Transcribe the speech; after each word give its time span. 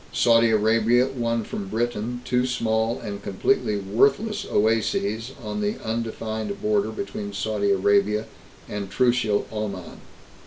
Saudi 0.11 0.49
Arabia 0.49 1.09
won 1.15 1.43
from 1.43 1.67
Britain 1.67 2.21
two 2.25 2.47
small 2.47 2.99
and 3.01 3.21
completely 3.21 3.77
worthless 3.77 4.47
oases 4.49 5.31
on 5.43 5.61
the 5.61 5.75
undefined 5.83 6.59
border 6.59 6.89
between 6.89 7.31
Saudi 7.33 7.69
Arabia 7.69 8.25
and 8.67 8.89
Trucial 8.89 9.45
Oman. 9.53 10.01